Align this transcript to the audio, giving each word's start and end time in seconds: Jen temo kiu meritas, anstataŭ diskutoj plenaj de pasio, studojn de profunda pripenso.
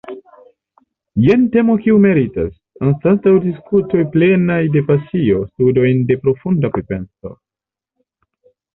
Jen 1.25 1.43
temo 1.55 1.75
kiu 1.83 1.99
meritas, 2.05 2.49
anstataŭ 2.89 3.35
diskutoj 3.45 4.03
plenaj 4.17 4.59
de 4.79 4.85
pasio, 4.91 5.45
studojn 5.53 6.05
de 6.11 6.21
profunda 6.27 6.77
pripenso. 6.79 7.37